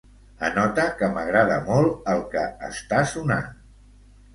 [0.47, 3.51] Anota que m'agrada molt el que està sonant.